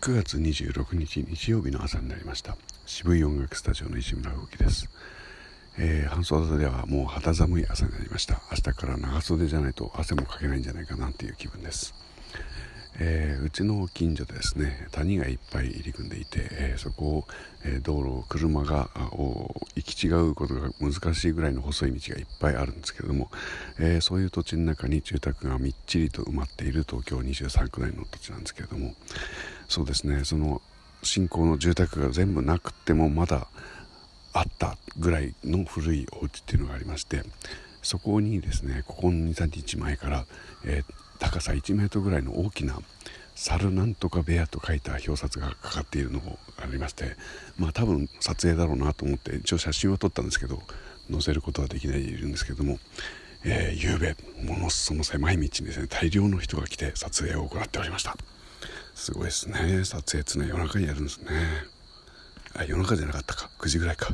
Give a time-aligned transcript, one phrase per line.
[0.00, 2.56] 9月26日日曜日の朝になりました。
[2.86, 4.88] 渋い音楽スタジオの石村吹です、
[5.78, 8.40] えー、半袖ではもう肌寒い朝になりました。
[8.50, 11.94] 明日から長袖じゃないと汗もかけないんじゃないかなっていう気分です。
[12.98, 17.24] えー、うちの近所でですね谷がいっぱい入り組んでいて、えー、そこを、
[17.64, 19.54] えー、道路車が行
[19.84, 23.30] き違うことが難しいぐらいの細い道がいっぱいあるんですけれども、
[23.78, 28.94] えそういう土地の中に住宅がみっちりと埋まっている東京23区内の土地なんですけれども
[29.70, 30.24] そうですね。
[30.24, 30.60] その
[31.02, 33.46] 新興の住宅が全部なくてもまだ
[34.34, 37.22] あったぐらいの古いお家っていうのがありまして
[37.82, 40.26] そこにですねここの23日前から、
[40.64, 42.78] えー高さ1メートルぐらいの大きな
[43.36, 46.32] 猿なんとか部屋と書いた表札がかかっているのが
[46.62, 47.16] ありまして
[47.58, 50.60] まあ多分撮影だろうなと思って一応写真を撮ったんですけど
[51.10, 52.78] 載せることはできないんですけども、
[53.44, 58.16] えー、夕べものすごい狭い道にですね大量の人が来て撮影を行っておりました。
[59.00, 59.82] すごいですね。
[59.86, 61.30] 撮影常夜中にやるんですね。
[62.54, 63.48] あ夜中じゃなかったか。
[63.58, 64.08] 9時ぐらいか。